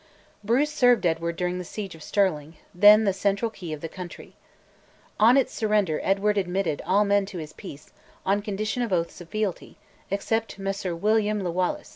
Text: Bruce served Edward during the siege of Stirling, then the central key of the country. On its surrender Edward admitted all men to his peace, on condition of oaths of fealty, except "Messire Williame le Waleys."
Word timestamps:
Bruce 0.43 0.71
served 0.73 1.05
Edward 1.05 1.35
during 1.35 1.59
the 1.59 1.63
siege 1.63 1.93
of 1.93 2.01
Stirling, 2.01 2.57
then 2.73 3.03
the 3.03 3.13
central 3.13 3.51
key 3.51 3.71
of 3.71 3.81
the 3.81 3.87
country. 3.87 4.33
On 5.19 5.37
its 5.37 5.53
surrender 5.53 5.99
Edward 6.01 6.39
admitted 6.39 6.81
all 6.87 7.05
men 7.05 7.27
to 7.27 7.37
his 7.37 7.53
peace, 7.53 7.93
on 8.25 8.41
condition 8.41 8.81
of 8.81 8.91
oaths 8.91 9.21
of 9.21 9.29
fealty, 9.29 9.77
except 10.09 10.57
"Messire 10.57 10.95
Williame 10.97 11.43
le 11.43 11.51
Waleys." 11.51 11.89